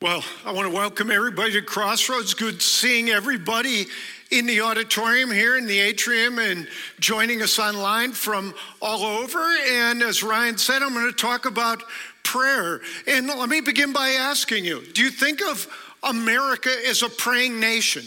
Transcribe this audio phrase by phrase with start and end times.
[0.00, 2.32] Well, I want to welcome everybody to Crossroads.
[2.32, 3.86] Good seeing everybody
[4.30, 6.68] in the auditorium here in the atrium and
[7.00, 9.40] joining us online from all over.
[9.40, 11.82] And as Ryan said, I'm going to talk about
[12.22, 12.80] prayer.
[13.08, 15.66] And let me begin by asking you do you think of
[16.04, 18.04] America as a praying nation?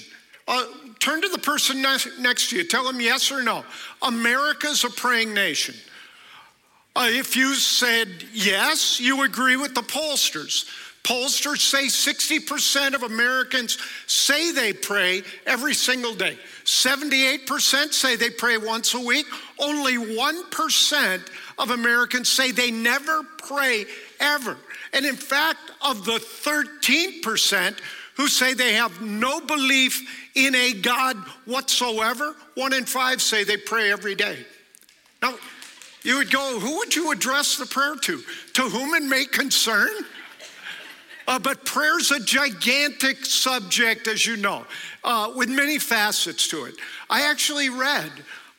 [0.47, 0.63] Uh,
[0.99, 3.65] turn to the person next to you, tell them yes or no.
[4.01, 5.75] America's a praying nation.
[6.95, 10.69] Uh, if you said yes, you agree with the pollsters.
[11.03, 16.37] Pollsters say 60% of Americans say they pray every single day.
[16.63, 19.25] 78% say they pray once a week.
[19.57, 23.85] Only 1% of Americans say they never pray
[24.19, 24.57] ever.
[24.93, 27.79] And in fact, of the 13%
[28.15, 33.57] who say they have no belief in a God whatsoever, one in five say they
[33.57, 34.37] pray every day.
[35.21, 35.35] Now,
[36.03, 38.21] you would go, who would you address the prayer to?
[38.53, 39.89] To whom it may concern?
[41.27, 44.65] Uh, but prayer's a gigantic subject, as you know,
[45.03, 46.75] uh, with many facets to it.
[47.09, 48.11] I actually read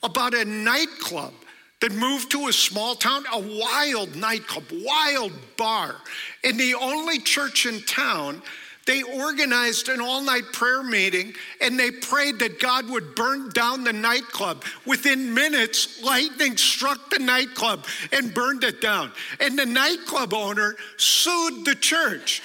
[0.03, 1.33] about a nightclub
[1.81, 5.97] that moved to a small town, a wild nightclub, wild bar.
[6.45, 8.41] In the only church in town,
[8.87, 13.85] they organized an all night prayer meeting and they prayed that God would burn down
[13.85, 14.65] the nightclub.
[14.87, 19.13] Within minutes, lightning struck the nightclub and burned it down.
[19.41, 22.43] And the nightclub owner sued the church.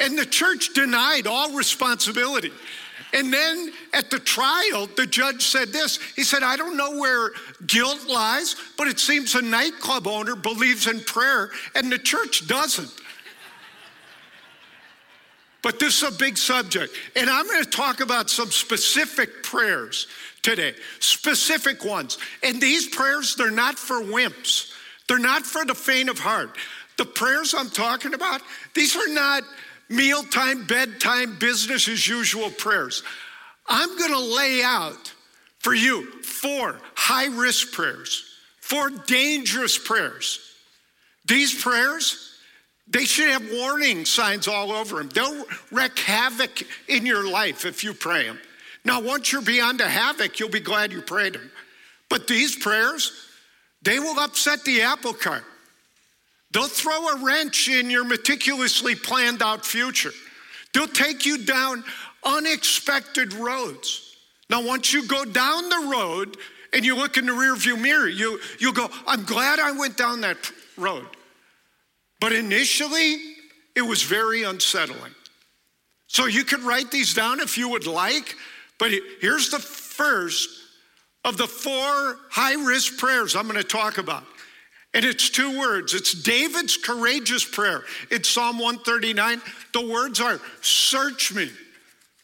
[0.00, 2.50] And the church denied all responsibility.
[3.12, 5.98] And then at the trial, the judge said this.
[6.14, 7.30] He said, I don't know where
[7.66, 12.90] guilt lies, but it seems a nightclub owner believes in prayer and the church doesn't.
[15.62, 16.94] But this is a big subject.
[17.16, 20.06] And I'm going to talk about some specific prayers
[20.42, 22.16] today, specific ones.
[22.42, 24.72] And these prayers, they're not for wimps,
[25.08, 26.56] they're not for the faint of heart.
[26.96, 28.42] The prayers I'm talking about,
[28.74, 29.42] these are not
[29.90, 33.02] mealtime, bedtime, business as usual prayers.
[33.66, 35.12] I'm going to lay out
[35.58, 38.24] for you four high risk prayers,
[38.60, 40.40] four dangerous prayers.
[41.26, 42.38] These prayers,
[42.88, 45.10] they should have warning signs all over them.
[45.10, 48.38] They'll wreak havoc in your life if you pray them.
[48.84, 51.50] Now, once you're beyond the havoc, you'll be glad you prayed them.
[52.08, 53.12] But these prayers,
[53.82, 55.44] they will upset the apple cart.
[56.52, 60.12] They'll throw a wrench in your meticulously planned out future.
[60.74, 61.84] They'll take you down
[62.24, 64.16] unexpected roads.
[64.48, 66.36] Now, once you go down the road
[66.72, 70.20] and you look in the rearview mirror, you, you'll go, I'm glad I went down
[70.22, 71.06] that road.
[72.20, 73.16] But initially,
[73.76, 75.14] it was very unsettling.
[76.08, 78.34] So you could write these down if you would like,
[78.78, 78.90] but
[79.20, 80.48] here's the first
[81.24, 84.24] of the four high risk prayers I'm going to talk about.
[84.92, 85.94] And it's two words.
[85.94, 87.84] It's David's courageous prayer.
[88.10, 89.40] It's Psalm 139.
[89.72, 91.50] The words are, Search me,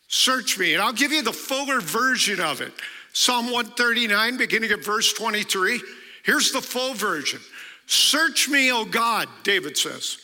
[0.08, 0.74] search me.
[0.74, 2.72] And I'll give you the fuller version of it.
[3.12, 5.80] Psalm 139, beginning at verse 23.
[6.24, 7.40] Here's the full version
[7.86, 10.18] Search me, O God, David says,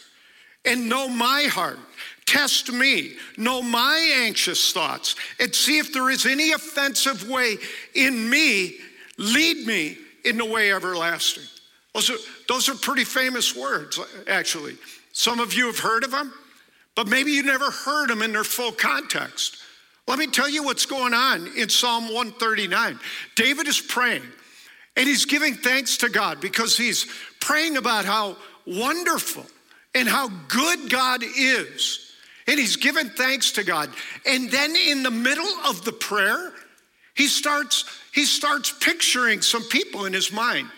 [0.64, 1.78] and know my heart.
[2.26, 7.56] Test me, know my anxious thoughts, and see if there is any offensive way
[7.94, 8.76] in me.
[9.18, 11.44] Lead me in the way everlasting.
[11.94, 12.16] Those are,
[12.48, 14.76] those are pretty famous words, actually.
[15.12, 16.32] Some of you have heard of them,
[16.94, 19.58] but maybe you never heard them in their full context.
[20.08, 22.98] Let me tell you what's going on in Psalm 139.
[23.34, 24.22] David is praying,
[24.96, 27.06] and he's giving thanks to God because he's
[27.40, 28.36] praying about how
[28.66, 29.46] wonderful
[29.94, 32.08] and how good God is.
[32.46, 33.90] And he's giving thanks to God.
[34.26, 36.52] And then in the middle of the prayer,
[37.14, 40.68] he starts he starts picturing some people in his mind.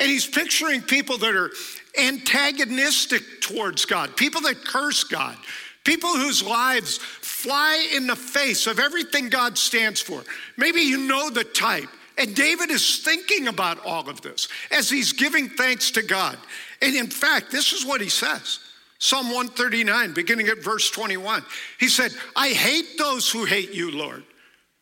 [0.00, 1.50] And he's picturing people that are
[1.98, 5.36] antagonistic towards God, people that curse God,
[5.84, 10.22] people whose lives fly in the face of everything God stands for.
[10.56, 11.88] Maybe you know the type.
[12.16, 16.36] And David is thinking about all of this as he's giving thanks to God.
[16.82, 18.58] And in fact, this is what he says
[18.98, 21.42] Psalm 139, beginning at verse 21.
[21.78, 24.24] He said, I hate those who hate you, Lord.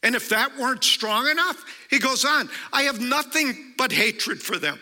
[0.03, 4.59] And if that weren't strong enough, he goes on, I have nothing but hatred for
[4.59, 4.79] them.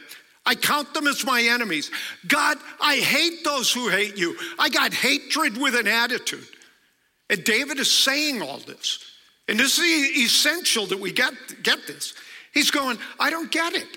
[0.46, 1.90] I count them as my enemies.
[2.26, 4.36] God, I hate those who hate you.
[4.58, 6.46] I got hatred with an attitude.
[7.28, 9.00] And David is saying all this.
[9.48, 12.14] And this is essential that we get, get this.
[12.54, 13.88] He's going, I don't get it.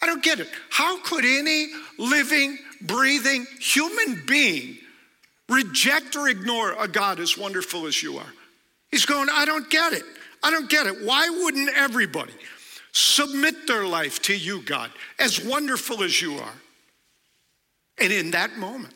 [0.00, 0.48] I don't get it.
[0.70, 1.66] How could any
[1.98, 4.78] living, breathing human being
[5.48, 8.32] reject or ignore a God as wonderful as you are?
[8.90, 10.04] He's going, I don't get it.
[10.42, 11.04] I don't get it.
[11.04, 12.32] Why wouldn't everybody?
[12.98, 16.54] Submit their life to you, God, as wonderful as you are.
[17.98, 18.94] And in that moment,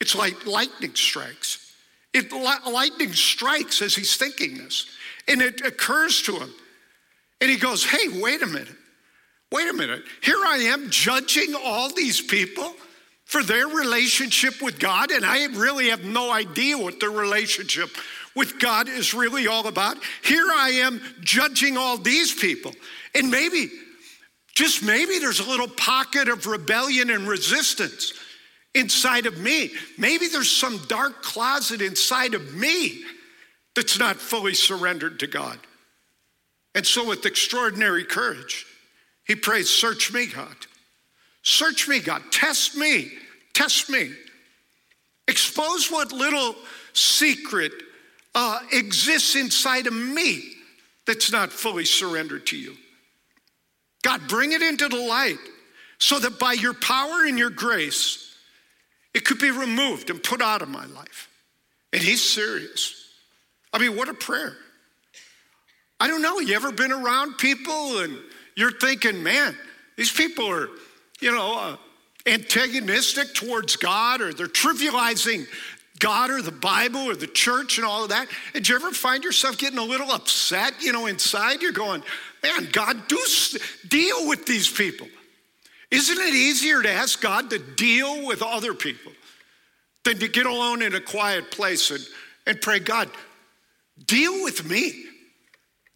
[0.00, 1.74] it's like lightning strikes.
[2.12, 4.86] It, lightning strikes as he's thinking this,
[5.28, 6.52] and it occurs to him.
[7.40, 8.74] And he goes, Hey, wait a minute.
[9.52, 10.02] Wait a minute.
[10.22, 12.74] Here I am judging all these people
[13.26, 17.90] for their relationship with God, and I really have no idea what their relationship
[18.34, 19.96] with God is really all about.
[20.22, 22.72] Here I am judging all these people.
[23.16, 23.70] And maybe,
[24.54, 28.12] just maybe, there's a little pocket of rebellion and resistance
[28.74, 29.70] inside of me.
[29.96, 33.02] Maybe there's some dark closet inside of me
[33.74, 35.58] that's not fully surrendered to God.
[36.74, 38.66] And so, with extraordinary courage,
[39.24, 40.56] he prays, Search me, God.
[41.42, 42.22] Search me, God.
[42.30, 43.10] Test me.
[43.54, 44.10] Test me.
[45.26, 46.54] Expose what little
[46.92, 47.72] secret
[48.34, 50.42] uh, exists inside of me
[51.06, 52.74] that's not fully surrendered to you.
[54.06, 55.38] God, bring it into the light
[55.98, 58.36] so that by your power and your grace,
[59.12, 61.28] it could be removed and put out of my life.
[61.92, 63.10] And he's serious.
[63.72, 64.56] I mean, what a prayer.
[65.98, 66.38] I don't know.
[66.38, 68.16] You ever been around people and
[68.54, 69.56] you're thinking, man,
[69.96, 70.68] these people are,
[71.18, 71.76] you know, uh,
[72.26, 75.48] antagonistic towards God or they're trivializing
[75.98, 78.28] God or the Bible or the church and all of that.
[78.52, 81.62] Did you ever find yourself getting a little upset, you know, inside?
[81.62, 82.02] You're going,
[82.42, 83.18] man, God, do
[83.88, 85.08] deal with these people.
[85.90, 89.12] Isn't it easier to ask God to deal with other people
[90.04, 92.04] than to get alone in a quiet place and,
[92.46, 93.08] and pray, God,
[94.04, 95.04] deal with me?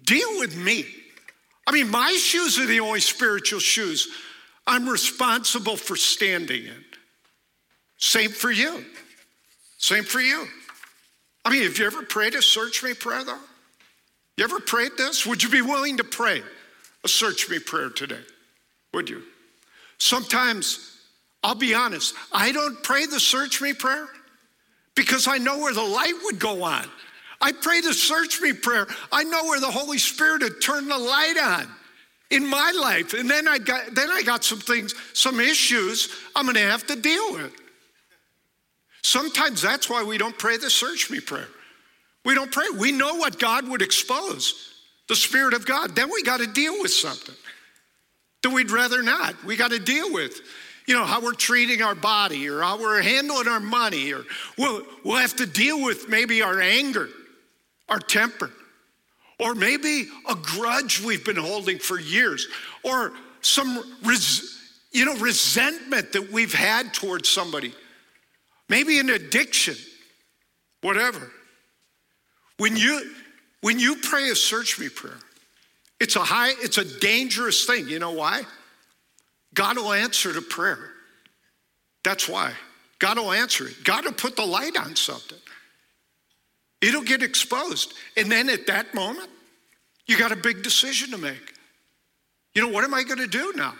[0.05, 0.87] Deal with me.
[1.67, 4.09] I mean, my shoes are the only spiritual shoes
[4.67, 6.85] I'm responsible for standing in.
[7.97, 8.85] Same for you.
[9.81, 10.47] Same for you.
[11.45, 13.39] I mean, have you ever prayed a search me prayer though?
[14.37, 15.27] You ever prayed this?
[15.27, 16.43] Would you be willing to pray
[17.03, 18.21] a search me prayer today?
[18.93, 19.23] Would you?
[19.97, 20.99] Sometimes,
[21.43, 24.07] I'll be honest, I don't pray the search me prayer
[24.95, 26.87] because I know where the light would go on.
[27.41, 28.87] I pray the search me prayer.
[29.11, 31.67] I know where the Holy Spirit would turn the light on
[32.31, 33.15] in my life.
[33.15, 36.97] And then I got then I got some things, some issues I'm gonna have to
[36.97, 37.55] deal with.
[39.03, 41.49] Sometimes that's why we don't pray the search me prayer.
[42.25, 42.67] We don't pray.
[42.79, 44.75] We know what God would expose,
[45.09, 45.97] the Spirit of God.
[45.97, 47.35] Then we got to deal with something
[48.43, 49.43] that we'd rather not.
[49.45, 50.41] We got to deal with
[50.87, 54.25] you know, how we're treating our body or how we're handling our money, or
[54.59, 57.09] we'll, we'll have to deal with maybe our anger
[57.91, 58.51] our temper,
[59.39, 62.47] or maybe a grudge we've been holding for years,
[62.85, 64.59] or some res-
[64.93, 67.75] you know resentment that we've had towards somebody,
[68.71, 69.77] maybe an addiction,
[70.81, 71.31] whatever.
[72.57, 73.11] When you
[73.61, 75.19] when you pray a search me prayer,
[76.01, 77.89] it's a high, it's a dangerous thing.
[77.89, 78.43] You know why?
[79.53, 80.79] God will answer the prayer.
[82.03, 82.53] That's why.
[82.99, 83.85] God will answer it.
[83.85, 85.39] God will put the light on something.
[86.81, 87.93] It'll get exposed.
[88.17, 89.29] And then at that moment,
[90.07, 91.55] you got a big decision to make.
[92.55, 93.75] You know, what am I going to do now?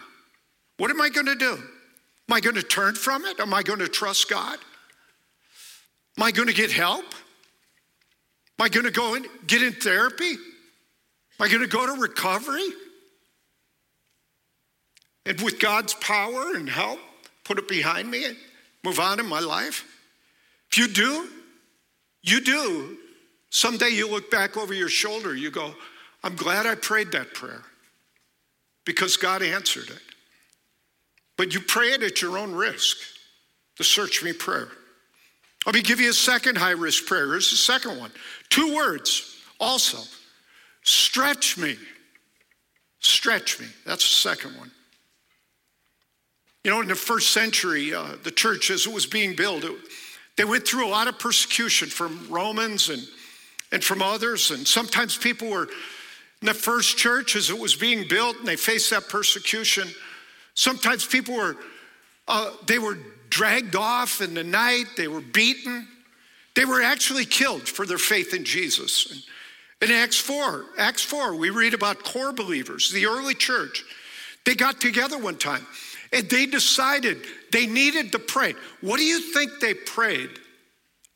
[0.77, 1.53] What am I going to do?
[1.53, 3.41] Am I going to turn from it?
[3.41, 4.59] Am I going to trust God?
[6.19, 7.05] Am I going to get help?
[8.59, 10.33] Am I going to go and get in therapy?
[10.33, 10.39] Am
[11.41, 12.69] I going to go to recovery?
[15.25, 16.99] And with God's power and help,
[17.45, 18.37] put it behind me and
[18.85, 19.85] move on in my life?
[20.71, 21.29] If you do,
[22.23, 22.99] you do.
[23.51, 25.75] Someday you look back over your shoulder, you go,
[26.23, 27.63] I'm glad I prayed that prayer
[28.85, 30.03] because God answered it.
[31.37, 32.99] But you pray it at your own risk,
[33.79, 34.69] the search me prayer.
[35.67, 37.29] Let me give you a second high risk prayer.
[37.31, 38.11] Here's the second one.
[38.49, 39.99] Two words also
[40.83, 41.77] stretch me.
[43.01, 43.67] Stretch me.
[43.85, 44.71] That's the second one.
[46.65, 49.73] You know, in the first century, uh, the church, as it was being built, it,
[50.37, 53.03] they went through a lot of persecution from Romans and,
[53.73, 54.51] and from others.
[54.51, 55.69] And sometimes people were
[56.43, 59.89] in the first church as it was being built and they faced that persecution.
[60.55, 61.57] Sometimes people were,
[62.29, 62.99] uh, they were
[63.31, 65.89] dragged off in the night, they were beaten.
[66.55, 69.27] They were actually killed for their faith in Jesus.
[69.81, 73.83] In Acts 4, Acts 4, we read about core believers, the early church.
[74.45, 75.67] They got together one time
[76.13, 77.19] and they decided
[77.53, 78.55] they needed to pray.
[78.81, 80.31] What do you think they prayed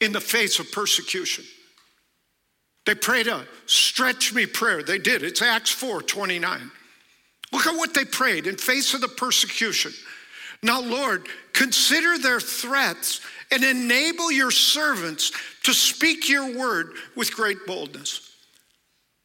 [0.01, 1.45] in the face of persecution?
[2.87, 4.83] They prayed a stretch me prayer.
[4.83, 5.23] They did.
[5.23, 6.71] It's Acts 4 29.
[7.53, 9.93] Look at what they prayed in face of the persecution.
[10.63, 13.21] Now, Lord, consider their threats
[13.51, 15.33] and enable your servants
[15.63, 18.31] to speak your word with great boldness.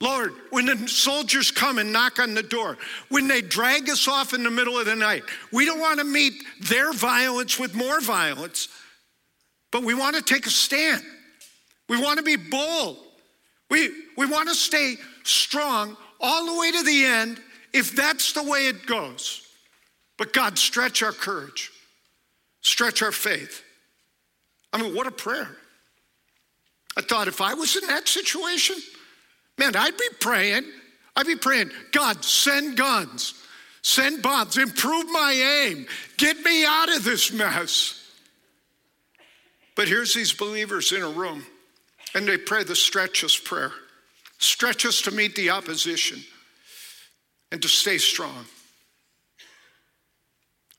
[0.02, 2.78] Lord, when the soldiers come and knock on the door,
[3.10, 6.06] when they drag us off in the middle of the night, we don't want to
[6.06, 8.70] meet their violence with more violence,
[9.72, 11.04] but we want to take a stand.
[11.90, 12.98] We want to be bold.
[13.70, 17.42] We, we want to stay strong all the way to the end
[17.74, 19.46] if that's the way it goes.
[20.18, 21.72] But God, stretch our courage,
[22.62, 23.64] stretch our faith.
[24.72, 25.50] I mean, what a prayer.
[26.98, 28.76] I thought if I was in that situation,
[29.58, 30.64] man, I'd be praying.
[31.16, 33.34] I'd be praying, God, send guns,
[33.82, 35.34] send bombs, improve my
[35.68, 35.86] aim,
[36.18, 37.96] get me out of this mess.
[39.76, 41.46] But here's these believers in a room,
[42.14, 43.72] and they pray the stretch us prayer.
[44.38, 46.20] Stretch us to meet the opposition
[47.52, 48.46] and to stay strong.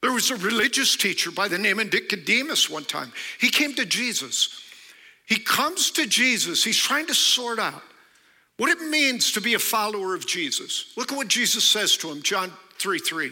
[0.03, 3.13] There was a religious teacher by the name of Nicodemus one time.
[3.39, 4.61] He came to Jesus.
[5.27, 6.65] He comes to Jesus.
[6.65, 7.83] He's trying to sort out
[8.57, 10.93] what it means to be a follower of Jesus.
[10.97, 13.31] Look at what Jesus says to him, John 3 3.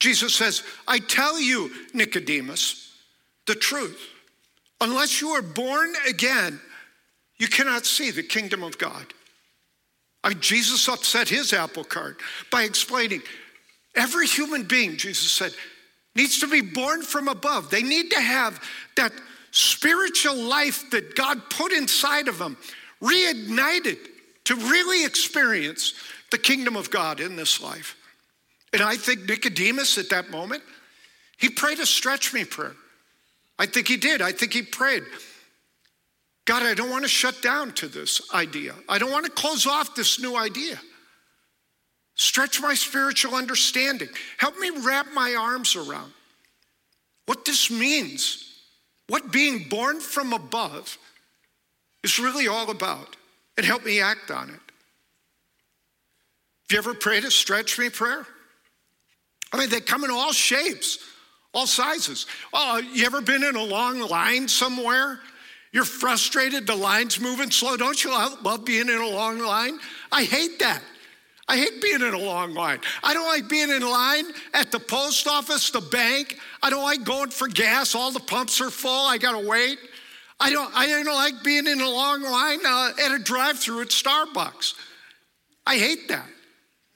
[0.00, 2.92] Jesus says, I tell you, Nicodemus,
[3.46, 4.10] the truth.
[4.80, 6.60] Unless you are born again,
[7.38, 9.14] you cannot see the kingdom of God.
[10.22, 12.20] I Jesus upset his apple cart
[12.50, 13.22] by explaining
[13.94, 15.52] every human being, Jesus said,
[16.14, 17.70] needs to be born from above.
[17.70, 18.60] They need to have
[18.96, 19.12] that
[19.50, 22.56] spiritual life that God put inside of them
[23.02, 23.98] reignited
[24.44, 25.94] to really experience
[26.30, 27.96] the kingdom of God in this life.
[28.72, 30.62] And I think Nicodemus at that moment,
[31.36, 32.74] he prayed a stretch me prayer.
[33.58, 34.20] I think he did.
[34.20, 35.04] I think he prayed.
[36.44, 38.74] God, I don't want to shut down to this idea.
[38.88, 40.78] I don't want to close off this new idea.
[42.16, 44.08] Stretch my spiritual understanding.
[44.38, 46.12] Help me wrap my arms around
[47.26, 48.52] what this means,
[49.08, 50.98] what being born from above
[52.02, 53.16] is really all about,
[53.56, 54.60] and help me act on it.
[56.62, 58.26] Have you ever prayed a stretch me prayer?
[59.52, 60.98] I mean, they come in all shapes,
[61.52, 62.26] all sizes.
[62.52, 65.20] Oh, you ever been in a long line somewhere?
[65.72, 67.76] You're frustrated, the line's moving slow.
[67.76, 69.78] Don't you love being in a long line?
[70.12, 70.82] I hate that.
[71.46, 72.80] I hate being in a long line.
[73.02, 74.24] I don't like being in line
[74.54, 76.38] at the post office, the bank.
[76.62, 77.94] I don't like going for gas.
[77.94, 79.06] All the pumps are full.
[79.06, 79.78] I gotta wait.
[80.40, 80.74] I don't.
[80.74, 84.74] I don't like being in a long line uh, at a drive-through at Starbucks.
[85.66, 86.26] I hate that.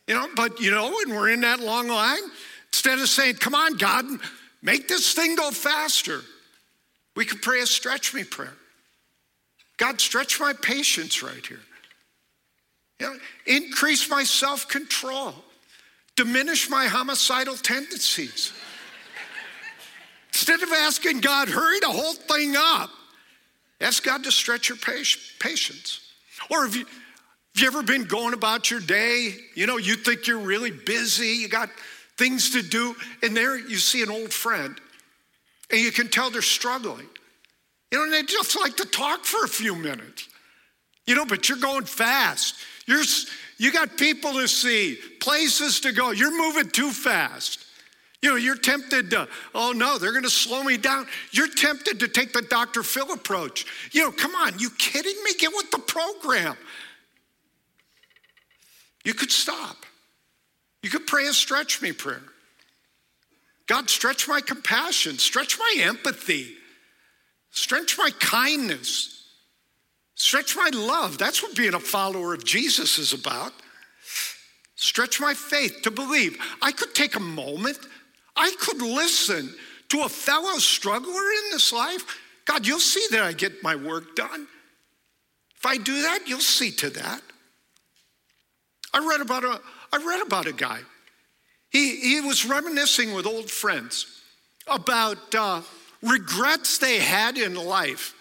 [0.07, 0.28] You know.
[0.35, 2.23] But you know, when we're in that long line,
[2.73, 4.07] instead of saying, "Come on, God,
[4.62, 6.23] make this thing go faster,"
[7.14, 8.57] we could pray a stretch me prayer.
[9.76, 11.61] God, stretch my patience right here.
[13.00, 15.35] You know, increase my self control,
[16.17, 18.52] diminish my homicidal tendencies.
[20.33, 22.90] Instead of asking God, hurry the whole thing up,
[23.81, 26.00] ask God to stretch your patience.
[26.50, 26.87] Or you, have
[27.57, 29.35] you ever been going about your day?
[29.55, 31.71] You know, you think you're really busy, you got
[32.17, 34.78] things to do, and there you see an old friend,
[35.71, 37.09] and you can tell they're struggling.
[37.90, 40.28] You know, they just like to talk for a few minutes.
[41.07, 42.55] You know, but you're going fast.
[42.88, 43.04] You're,
[43.59, 46.11] you got people to see, places to go.
[46.11, 47.66] You're moving too fast.
[48.23, 51.07] You know, you're tempted to, oh no, they're going to slow me down.
[51.30, 52.83] You're tempted to take the Dr.
[52.83, 53.66] Phil approach.
[53.92, 55.35] You know, come on, you kidding me?
[55.38, 56.57] Get with the program.
[59.04, 59.76] You could stop.
[60.83, 62.23] You could pray a stretch me prayer.
[63.66, 66.54] God, stretch my compassion, stretch my empathy.
[67.50, 69.18] Stretch my kindness.
[70.19, 71.17] Stretch my love.
[71.17, 73.53] That's what being a follower of Jesus is about.
[74.75, 76.37] Stretch my faith to believe.
[76.61, 77.79] I could take a moment,
[78.37, 79.55] I could listen
[79.89, 82.21] to a fellow struggler in this life.
[82.45, 84.49] God, you'll see that I get my work done.
[85.57, 87.23] If I do that, you'll see to that.
[88.93, 89.61] I read about a,
[89.93, 90.81] I read about a guy.
[91.71, 94.23] He, he was reminiscing with old friends
[94.67, 95.63] about uh,
[96.03, 98.15] regrets they had in life.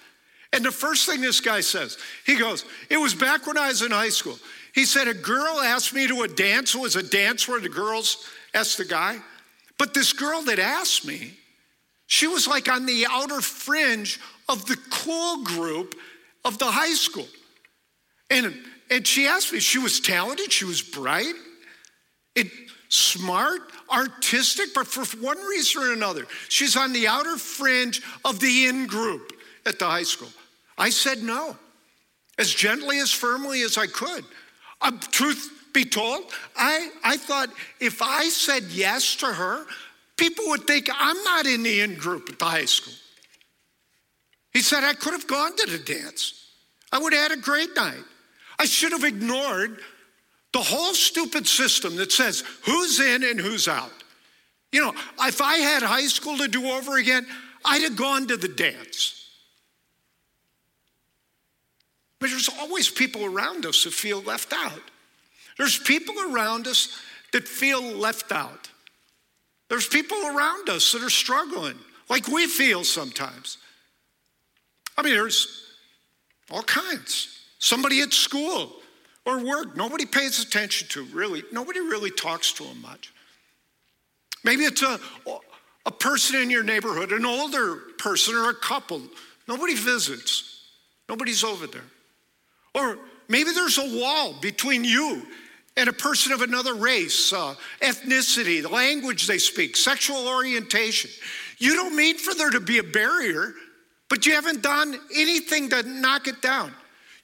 [0.54, 3.82] And the first thing this guy says, he goes, It was back when I was
[3.82, 4.39] in high school.
[4.74, 6.75] He said, A girl asked me to a dance.
[6.75, 9.18] It was a dance where the girls asked the guy.
[9.77, 11.34] But this girl that asked me,
[12.08, 15.96] she was like on the outer fringe of the cool group
[16.46, 17.27] of the high school.
[18.30, 18.54] And,
[18.89, 21.34] and she asked me, she was talented, she was bright,
[22.36, 22.48] it,
[22.89, 23.62] smart,
[23.92, 28.88] artistic, but for one reason or another, she's on the outer fringe of the in
[28.88, 29.34] group
[29.66, 30.30] at the high school.
[30.77, 31.55] I said no,
[32.38, 34.24] as gently, as firmly as I could.
[34.81, 36.24] Uh, truth be told,
[36.55, 39.65] I, I thought if I said yes to her,
[40.17, 42.93] people would think I'm not in the in group at the high school.
[44.53, 46.46] He said I could have gone to the dance.
[46.91, 48.03] I would have had a great night.
[48.60, 49.79] I should have ignored
[50.53, 53.91] the whole stupid system that says who's in and who's out.
[54.72, 57.25] You know, if I had high school to do over again,
[57.63, 59.26] I'd have gone to the dance.
[62.19, 64.81] But there's always people around us that feel left out.
[65.57, 66.97] There's people around us
[67.33, 68.69] that feel left out.
[69.69, 71.77] There's people around us that are struggling,
[72.09, 73.57] like we feel sometimes.
[74.97, 75.65] I mean, there's
[76.50, 77.39] all kinds.
[77.59, 78.71] Somebody at school
[79.25, 81.43] or work, nobody pays attention to, really.
[81.51, 83.12] Nobody really talks to them much.
[84.43, 85.00] Maybe it's a,
[85.86, 89.01] a person in your neighborhood, an older person or a couple.
[89.47, 90.62] Nobody visits,
[91.09, 91.83] nobody's over there.
[92.77, 95.25] Or maybe there's a wall between you
[95.75, 101.10] and a person of another race, uh, ethnicity, the language they speak, sexual orientation.
[101.57, 103.53] You don't mean for there to be a barrier,
[104.10, 106.72] but you haven't done anything to knock it down.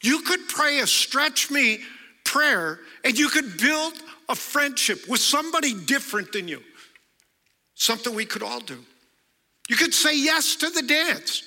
[0.02, 1.80] You could pray a stretch me
[2.26, 3.94] prayer and you could build
[4.30, 6.62] a friendship with somebody different than you.
[7.76, 8.80] Something we could all do.
[9.70, 11.44] You could say yes to the dance.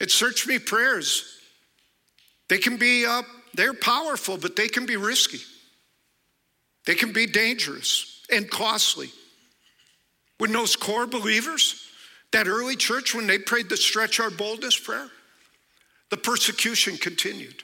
[0.00, 1.37] It's search me prayers.
[2.48, 3.22] They can be, uh,
[3.54, 5.40] they're powerful, but they can be risky.
[6.86, 9.10] They can be dangerous and costly.
[10.38, 11.84] When those core believers,
[12.32, 15.08] that early church, when they prayed the stretch our boldness prayer,
[16.10, 17.62] the persecution continued.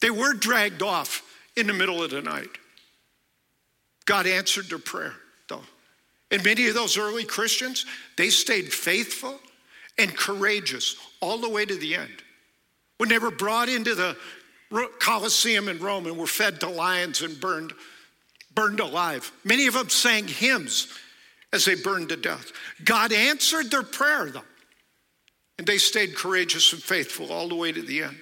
[0.00, 1.22] They were dragged off
[1.56, 2.48] in the middle of the night.
[4.06, 5.12] God answered their prayer,
[5.48, 5.62] though.
[6.30, 7.84] And many of those early Christians,
[8.16, 9.38] they stayed faithful
[9.98, 12.22] and courageous all the way to the end.
[13.00, 14.14] When they were brought into the
[14.98, 17.72] Colosseum in Rome and were fed to lions and burned,
[18.54, 20.86] burned alive, many of them sang hymns
[21.50, 22.52] as they burned to death.
[22.84, 24.42] God answered their prayer, though,
[25.56, 28.18] and they stayed courageous and faithful all the way to the end.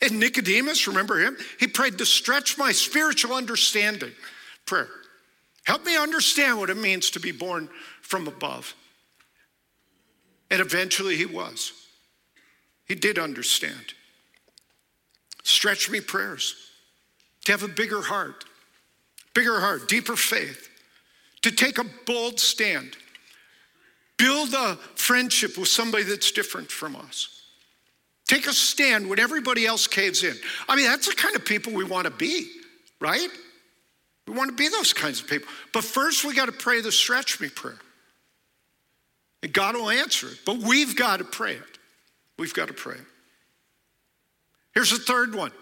[0.00, 1.36] And Nicodemus, remember him?
[1.58, 4.12] He prayed to stretch my spiritual understanding
[4.64, 4.90] prayer.
[5.64, 7.68] Help me understand what it means to be born
[8.00, 8.76] from above.
[10.52, 11.72] And eventually he was.
[12.86, 13.94] He did understand.
[15.42, 16.54] Stretch me prayers
[17.44, 18.44] to have a bigger heart,
[19.34, 20.68] bigger heart, deeper faith,
[21.42, 22.96] to take a bold stand,
[24.16, 27.40] build a friendship with somebody that's different from us.
[28.26, 30.36] Take a stand when everybody else caves in.
[30.68, 32.48] I mean, that's the kind of people we want to be,
[33.00, 33.28] right?
[34.28, 35.48] We want to be those kinds of people.
[35.72, 37.78] But first, we got to pray the stretch me prayer.
[39.42, 40.38] And God will answer it.
[40.46, 41.78] But we've got to pray it.
[42.38, 43.06] We've got to pray it.
[44.74, 45.52] Here's the third one.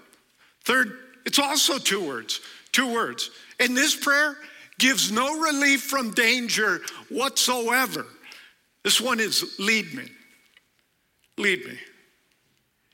[0.64, 2.40] Third, it's also two words.
[2.72, 3.30] Two words.
[3.58, 4.36] And this prayer
[4.78, 8.06] gives no relief from danger whatsoever.
[8.84, 10.08] This one is lead me.
[11.36, 11.78] Lead me.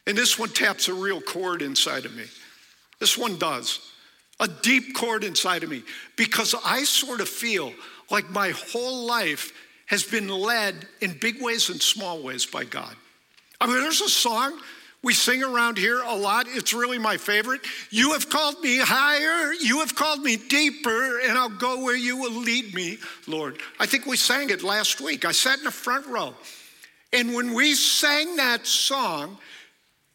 [0.07, 2.24] And this one taps a real chord inside of me.
[3.00, 3.81] This one does.
[4.40, 5.83] A deep chord inside of me
[6.16, 7.72] because I sort of feel
[8.11, 9.53] like my whole life
[9.87, 12.94] has been led in big ways and small ways by God.
[13.61, 14.59] I mean, there's a song
[15.05, 16.47] we sing around here a lot.
[16.49, 17.61] It's really my favorite.
[17.90, 22.17] You have called me higher, you have called me deeper, and I'll go where you
[22.17, 23.59] will lead me, Lord.
[23.79, 25.25] I think we sang it last week.
[25.25, 26.35] I sat in the front row.
[27.12, 29.38] And when we sang that song,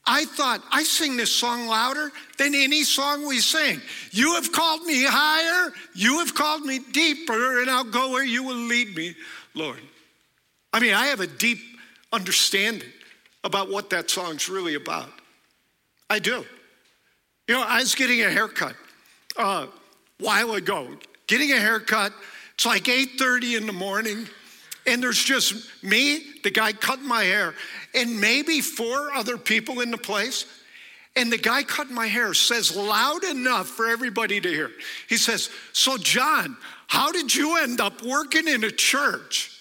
[0.06, 3.80] I thought, I sing this song louder than any song we sing.
[4.12, 8.44] You have called me higher, you have called me deeper, and I'll go where you
[8.44, 9.14] will lead me,
[9.54, 9.80] Lord.
[10.74, 11.60] I mean, I have a deep
[12.12, 12.90] understanding
[13.44, 15.10] about what that song's really about.
[16.10, 16.46] I do.
[17.48, 18.76] You know, I was getting a haircut
[19.38, 19.68] a uh,
[20.20, 20.88] while ago.
[21.28, 22.14] Getting a haircut,
[22.56, 24.28] it's like 8:30 in the morning,
[24.86, 27.54] and there's just me, the guy cutting my hair,
[27.94, 30.46] and maybe four other people in the place.
[31.16, 34.72] And the guy cutting my hair says loud enough for everybody to hear.
[35.08, 36.56] He says, So, John,
[36.88, 39.60] how did you end up working in a church?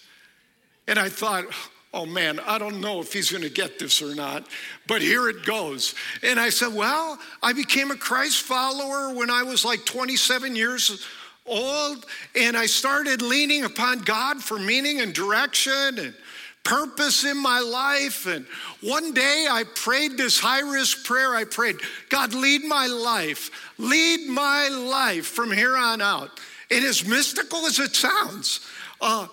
[0.86, 1.44] And I thought,
[1.94, 4.46] oh man, I don't know if he's going to get this or not,
[4.86, 5.94] but here it goes.
[6.22, 11.06] And I said, well, I became a Christ follower when I was like 27 years
[11.46, 12.04] old,
[12.36, 16.14] and I started leaning upon God for meaning and direction and
[16.62, 18.26] purpose in my life.
[18.26, 18.44] And
[18.82, 21.34] one day I prayed this high risk prayer.
[21.34, 21.76] I prayed,
[22.10, 26.38] God, lead my life, lead my life from here on out.
[26.70, 28.60] And as mystical as it sounds,
[29.00, 29.28] uh,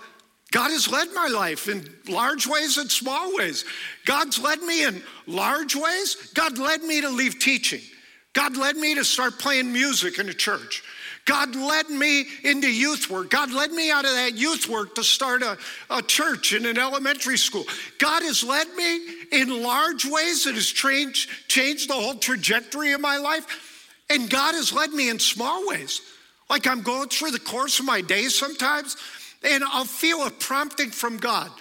[0.55, 3.65] God has led my life in large ways and small ways.
[4.05, 6.31] God's led me in large ways.
[6.33, 7.81] God led me to leave teaching.
[8.31, 10.81] God led me to start playing music in a church.
[11.25, 13.31] God led me into youth work.
[13.31, 15.57] God led me out of that youth work to start a,
[15.89, 17.65] a church in an elementary school.
[17.99, 19.01] God has led me
[19.33, 23.91] in large ways that has changed, changed the whole trajectory of my life.
[24.09, 25.99] And God has led me in small ways.
[26.49, 28.95] Like I'm going through the course of my day sometimes,
[29.43, 31.51] and I'll feel a prompting from God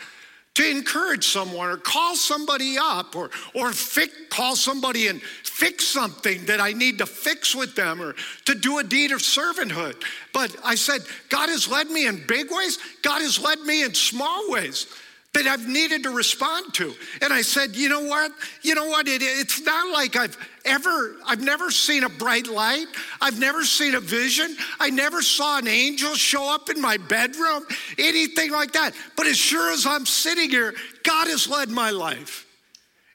[0.55, 6.45] to encourage someone or call somebody up or, or fix, call somebody and fix something
[6.45, 10.01] that I need to fix with them or to do a deed of servanthood.
[10.33, 13.95] But I said, God has led me in big ways, God has led me in
[13.95, 14.87] small ways
[15.35, 16.95] that I've needed to respond to.
[17.21, 18.33] And I said, you know what?
[18.63, 19.09] You know what?
[19.09, 22.87] It, it's not like I've ever, I've never seen a bright light.
[23.21, 24.57] I've never seen a vision.
[24.81, 27.67] I never saw an angel show up in my bedroom,
[27.99, 28.95] anything like that.
[29.17, 32.47] But as sure as I'm sitting here, God has led my life.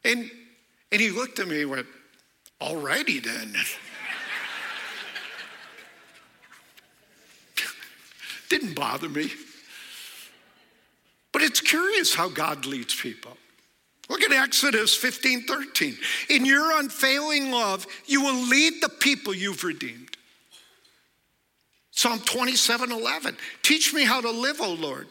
[0.04, 0.30] And,
[0.92, 1.88] and he looked at me and went,
[2.62, 3.56] all righty then.
[8.50, 9.32] Didn't bother me.
[11.32, 13.38] But it's curious how God leads people.
[14.10, 15.98] Look at Exodus 15 13.
[16.30, 20.18] In your unfailing love, you will lead the people you've redeemed.
[21.92, 23.38] Psalm 27 11.
[23.62, 25.08] Teach me how to live, O Lord.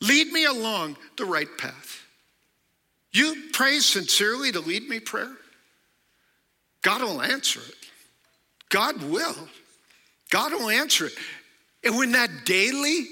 [0.00, 2.02] Lead me along the right path.
[3.12, 5.32] You pray sincerely to lead me prayer?
[6.82, 7.74] God will answer it.
[8.68, 9.48] God will.
[10.28, 11.14] God will answer it.
[11.82, 13.06] And when that daily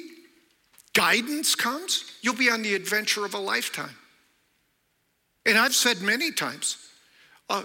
[0.95, 3.95] guidance comes, you'll be on the adventure of a lifetime.
[5.45, 6.79] And I've said many times,
[7.51, 7.65] uh,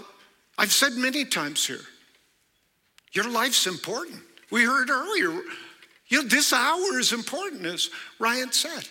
[0.58, 1.80] I've said many times here,
[3.12, 4.20] your life's important.
[4.50, 5.40] We heard earlier,
[6.08, 7.88] you know, this hour is important, as
[8.18, 8.86] Ryan said.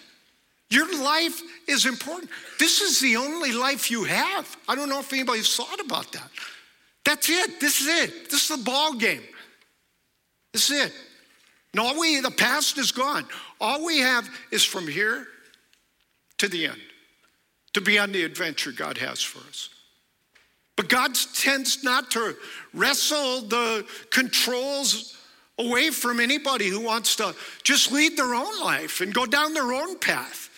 [0.69, 2.29] Your life is important.
[2.59, 4.55] This is the only life you have.
[4.67, 6.29] I don't know if anybody's thought about that.
[7.03, 7.59] That's it.
[7.59, 8.29] This is it.
[8.29, 9.23] This is the ball game.
[10.53, 10.93] This is it.
[11.73, 13.25] And all we, the past is gone.
[13.61, 15.27] All we have is from here
[16.39, 16.81] to the end
[17.73, 19.69] to be on the adventure God has for us.
[20.75, 22.35] But God tends not to
[22.73, 25.17] wrestle the controls
[25.59, 29.73] away from anybody who wants to just lead their own life and go down their
[29.73, 30.49] own path.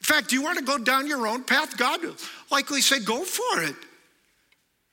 [0.00, 1.78] In fact, you want to go down your own path?
[1.78, 2.16] God will
[2.50, 3.76] likely say, go for it.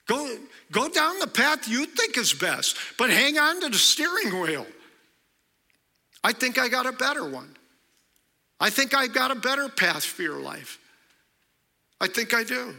[0.07, 0.37] Go,
[0.71, 4.65] go down the path you think is best, but hang on to the steering wheel.
[6.23, 7.55] I think I got a better one.
[8.60, 10.77] I think I got a better path for your life.
[11.99, 12.75] I think I do.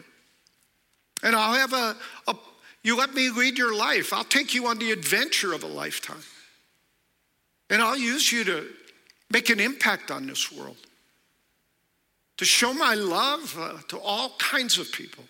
[1.23, 1.97] And I'll have a,
[2.29, 2.37] a,
[2.83, 4.13] you let me lead your life.
[4.13, 6.23] I'll take you on the adventure of a lifetime.
[7.71, 8.69] And I'll use you to
[9.31, 10.77] make an impact on this world,
[12.37, 15.25] to show my love uh, to all kinds of people.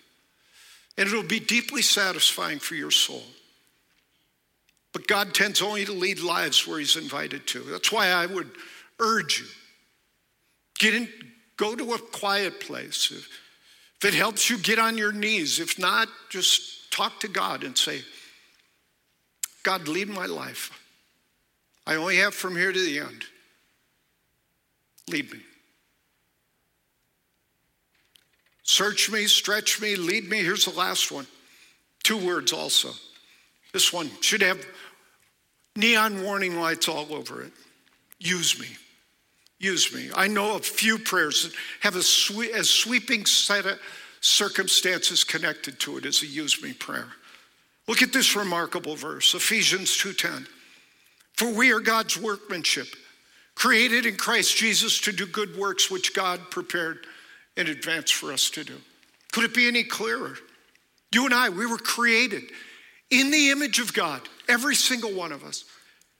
[0.97, 3.23] And it'll be deeply satisfying for your soul.
[4.93, 7.59] But God tends only to lead lives where He's invited to.
[7.59, 8.49] That's why I would
[8.99, 9.47] urge you
[10.83, 11.09] get in,
[11.57, 13.09] go to a quiet place.
[13.11, 13.29] If,
[14.01, 15.59] if it helps you, get on your knees.
[15.59, 18.01] If not, just talk to God and say,
[19.63, 20.77] God, lead my life.
[21.87, 23.23] I only have from here to the end.
[25.09, 25.39] Lead me.
[28.63, 30.37] Search me, stretch me, lead me.
[30.37, 31.27] Here's the last one.
[32.03, 32.89] Two words also.
[33.73, 34.65] This one should have
[35.75, 37.51] neon warning lights all over it.
[38.19, 38.67] Use me.
[39.59, 40.09] Use me.
[40.15, 43.79] I know a few prayers that have a, sweep, sweeping set of
[44.21, 47.07] circumstances connected to it as a use me prayer.
[47.87, 50.47] Look at this remarkable verse, Ephesians 2:10.
[51.35, 52.95] For we are God's workmanship,
[53.55, 57.07] created in Christ Jesus to do good works which God prepared
[57.57, 58.81] in advance for us to do.
[59.31, 60.37] Could it be any clearer?
[61.11, 62.43] You and I, we were created
[63.19, 65.65] in the image of God, every single one of us,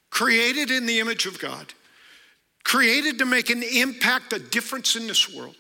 [0.10, 1.74] created in the image of God,
[2.64, 5.56] created to make an impact, a difference in this world.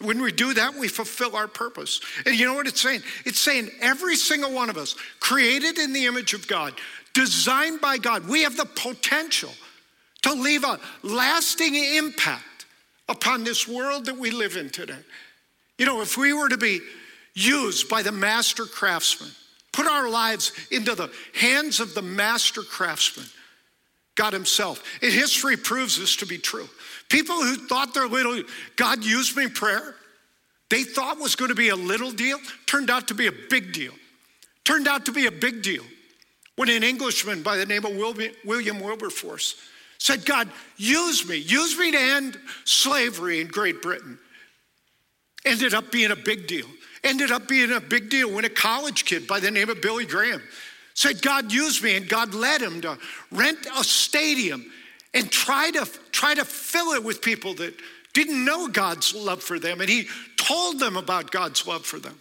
[0.00, 2.00] When we do that, we fulfill our purpose.
[2.24, 3.02] And you know what it's saying?
[3.26, 6.74] It's saying every single one of us, created in the image of God,
[7.12, 9.50] designed by God, we have the potential
[10.22, 12.66] to leave a lasting impact
[13.08, 14.94] upon this world that we live in today.
[15.76, 16.80] You know, if we were to be
[17.34, 19.30] used by the master craftsman,
[19.72, 23.26] Put our lives into the hands of the master craftsman,
[24.14, 24.82] God Himself.
[25.02, 26.68] And history proves this to be true.
[27.08, 28.42] People who thought their little
[28.76, 29.94] God used me prayer,
[30.70, 33.72] they thought was going to be a little deal, turned out to be a big
[33.72, 33.92] deal.
[34.64, 35.84] Turned out to be a big deal.
[36.56, 37.96] When an Englishman by the name of
[38.44, 39.56] William Wilberforce
[39.98, 44.18] said, God, use me, use me to end slavery in Great Britain,
[45.44, 46.66] ended up being a big deal
[47.04, 50.06] ended up being a big deal when a college kid by the name of Billy
[50.06, 50.42] Graham
[50.94, 52.98] said God used me and God led him to
[53.30, 54.70] rent a stadium
[55.14, 57.74] and try to try to fill it with people that
[58.12, 62.18] didn't know God's love for them and he told them about God's love for them.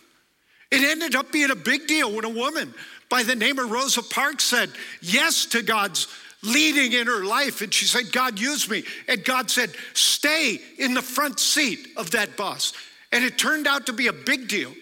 [0.72, 2.74] It ended up being a big deal when a woman
[3.10, 4.70] by the name of Rosa Parks said
[5.02, 6.08] yes to God's
[6.44, 7.62] leading in her life.
[7.62, 8.84] And she said, God used me.
[9.08, 12.74] And God said, stay in the front seat of that bus.
[13.12, 14.74] And it turned out to be a big deal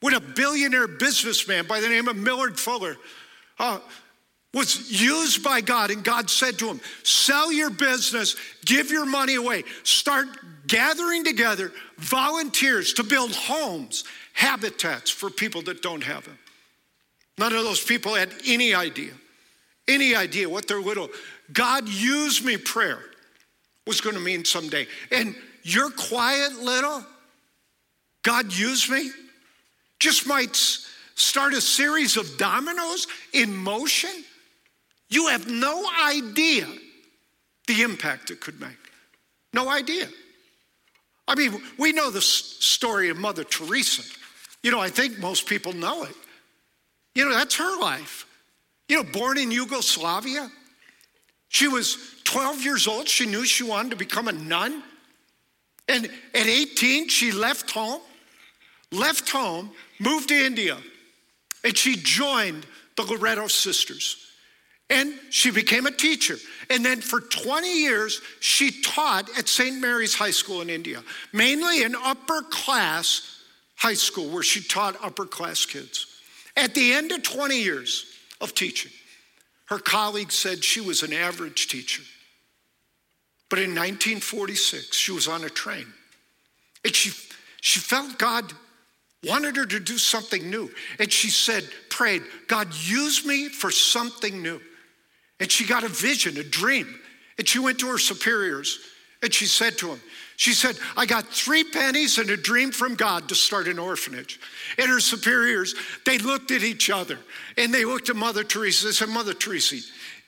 [0.00, 2.96] when a billionaire businessman by the name of Millard Fuller
[3.58, 3.80] uh,
[4.54, 5.90] was used by God.
[5.90, 10.26] And God said to him, Sell your business, give your money away, start
[10.66, 16.38] gathering together volunteers to build homes, habitats for people that don't have them.
[17.38, 19.12] None of those people had any idea,
[19.86, 21.08] any idea what their little
[21.52, 23.00] God used me prayer
[23.86, 24.86] was going to mean someday.
[25.10, 27.04] And your quiet little
[28.22, 29.10] God used me
[29.98, 30.56] just might
[31.14, 34.10] start a series of dominoes in motion.
[35.08, 36.66] You have no idea
[37.66, 38.76] the impact it could make.
[39.52, 40.08] No idea.
[41.26, 44.02] I mean, we know the story of Mother Teresa.
[44.62, 46.14] You know, I think most people know it.
[47.14, 48.26] You know, that's her life.
[48.88, 50.50] You know, born in Yugoslavia,
[51.48, 53.08] she was 12 years old.
[53.08, 54.82] She knew she wanted to become a nun.
[55.88, 58.00] And at 18, she left home,
[58.92, 60.76] left home, moved to India,
[61.64, 64.24] and she joined the Loreto Sisters.
[64.90, 66.36] And she became a teacher.
[66.70, 69.78] And then for 20 years, she taught at St.
[69.78, 73.42] Mary's High School in India, mainly an upper class
[73.76, 76.06] high school where she taught upper class kids.
[76.56, 78.06] At the end of 20 years
[78.40, 78.90] of teaching,
[79.66, 82.02] her colleagues said she was an average teacher.
[83.50, 85.86] But in 1946, she was on a train.
[86.84, 87.10] And she,
[87.60, 88.52] she felt God
[89.24, 90.70] wanted her to do something new.
[90.98, 94.60] And she said, prayed, God, use me for something new.
[95.40, 96.98] And she got a vision, a dream.
[97.36, 98.78] And she went to her superiors
[99.22, 100.00] and she said to them,
[100.36, 104.38] she said, I got three pennies and a dream from God to start an orphanage.
[104.78, 105.74] And her superiors,
[106.06, 107.18] they looked at each other
[107.56, 108.86] and they looked at Mother Teresa.
[108.86, 109.76] They said, Mother Teresa,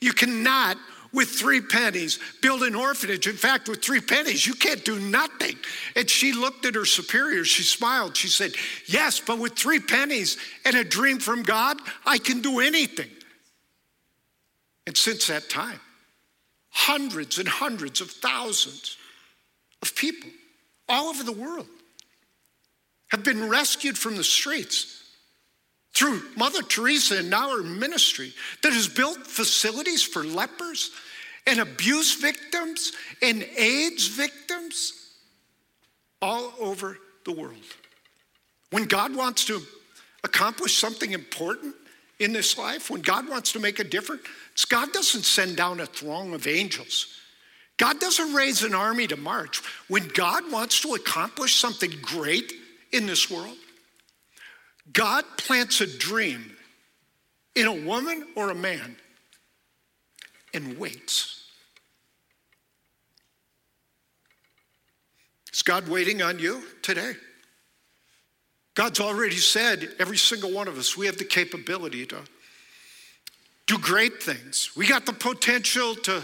[0.01, 0.77] you cannot,
[1.13, 3.27] with three pennies, build an orphanage.
[3.27, 5.57] In fact, with three pennies, you can't do nothing.
[5.97, 7.45] And she looked at her superior.
[7.45, 8.17] She smiled.
[8.17, 8.53] She said,
[8.87, 13.11] Yes, but with three pennies and a dream from God, I can do anything.
[14.87, 15.81] And since that time,
[16.71, 18.97] hundreds and hundreds of thousands
[19.83, 20.31] of people
[20.89, 21.67] all over the world
[23.09, 25.00] have been rescued from the streets
[25.93, 30.91] through Mother Teresa and now her ministry that has built facilities for lepers
[31.47, 34.93] and abuse victims and AIDS victims
[36.23, 37.57] all over the world.
[38.71, 39.61] When God wants to
[40.23, 41.75] accomplish something important
[42.19, 44.23] in this life, when God wants to make a difference,
[44.69, 47.17] God doesn't send down a throng of angels.
[47.79, 49.63] God doesn't raise an army to march.
[49.89, 52.53] When God wants to accomplish something great
[52.93, 53.57] in this world,
[54.93, 56.57] God plants a dream
[57.55, 58.97] in a woman or a man
[60.55, 61.45] and waits.
[65.53, 67.13] Is God waiting on you today?
[68.75, 72.19] God's already said, every single one of us, we have the capability to
[73.67, 74.71] do great things.
[74.77, 76.23] We got the potential to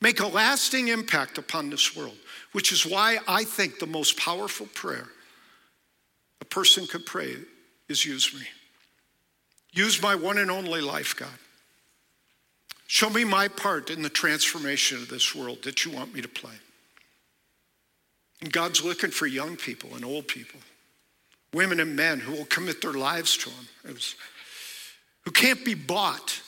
[0.00, 2.16] make a lasting impact upon this world,
[2.52, 5.08] which is why I think the most powerful prayer
[6.40, 7.36] a person could pray
[7.92, 8.46] is use me.
[9.72, 11.28] Use my one and only life, God.
[12.88, 16.28] Show me my part in the transformation of this world that you want me to
[16.28, 16.52] play.
[18.40, 20.60] And God's looking for young people and old people,
[21.54, 23.96] women and men who will commit their lives to Him,
[25.22, 26.42] who can't be bought,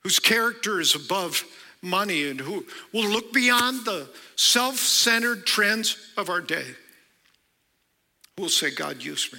[0.00, 1.44] whose character is above
[1.82, 6.66] money and who will look beyond the self centered trends of our day.
[8.36, 9.38] Who will say, God, use me.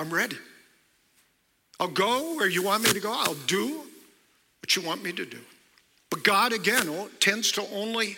[0.00, 0.38] I'm ready.
[1.78, 3.12] I'll go where you want me to go.
[3.12, 3.82] I'll do
[4.62, 5.40] what you want me to do.
[6.08, 8.16] But God, again, tends to only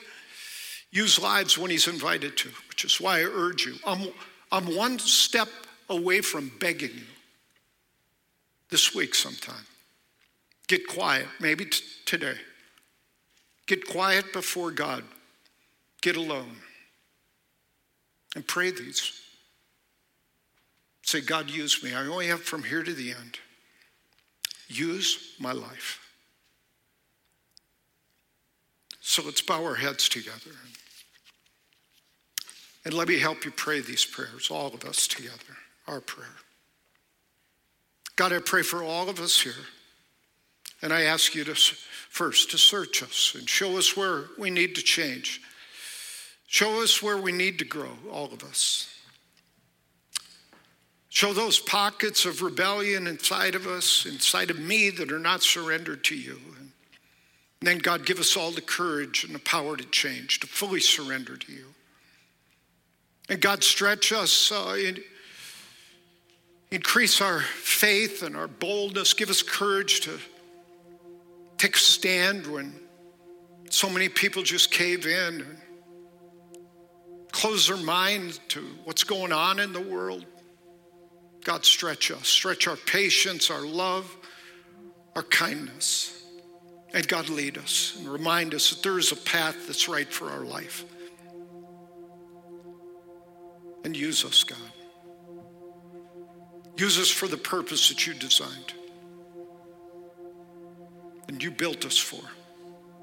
[0.92, 3.74] use lives when He's invited to, which is why I urge you.
[3.84, 4.06] I'm,
[4.52, 5.48] I'm one step
[5.90, 7.06] away from begging you
[8.70, 9.66] this week sometime.
[10.68, 12.36] Get quiet, maybe t- today.
[13.66, 15.02] Get quiet before God.
[16.00, 16.56] Get alone.
[18.36, 19.20] And pray these.
[21.02, 21.94] Say, God, use me.
[21.94, 23.38] I only have from here to the end.
[24.68, 26.00] Use my life.
[29.00, 30.52] So let's bow our heads together.
[32.84, 36.36] And let me help you pray these prayers, all of us together, our prayer.
[38.16, 39.52] God, I pray for all of us here.
[40.82, 44.74] And I ask you to first to search us and show us where we need
[44.76, 45.40] to change.
[46.46, 48.91] Show us where we need to grow, all of us.
[51.14, 56.02] Show those pockets of rebellion inside of us, inside of me, that are not surrendered
[56.04, 56.40] to you.
[56.58, 56.72] And
[57.60, 61.36] then, God, give us all the courage and the power to change, to fully surrender
[61.36, 61.66] to you.
[63.28, 65.00] And God, stretch us, uh, in,
[66.70, 70.18] increase our faith and our boldness, give us courage to
[71.58, 72.72] take a stand when
[73.68, 75.58] so many people just cave in and
[77.32, 80.24] close their mind to what's going on in the world.
[81.44, 84.16] God, stretch us, stretch our patience, our love,
[85.16, 86.22] our kindness.
[86.94, 90.30] And God, lead us and remind us that there is a path that's right for
[90.30, 90.84] our life.
[93.84, 94.58] And use us, God.
[96.76, 98.74] Use us for the purpose that you designed
[101.28, 102.22] and you built us for.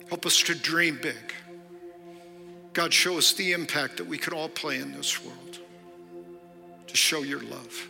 [0.08, 1.34] Help us to dream big.
[2.74, 5.60] God, show us the impact that we could all play in this world
[6.88, 7.90] to show your love.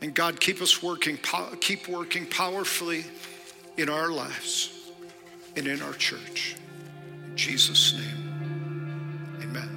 [0.00, 1.18] And God, keep us working,
[1.60, 3.04] keep working powerfully
[3.76, 4.90] in our lives
[5.56, 6.56] and in our church.
[7.26, 9.73] In Jesus' name, amen.